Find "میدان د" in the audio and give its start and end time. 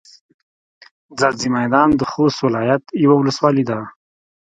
1.57-2.01